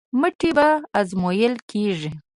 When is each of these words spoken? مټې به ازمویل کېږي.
مټې 0.19 0.49
به 0.57 0.67
ازمویل 0.99 1.55
کېږي. 1.69 2.09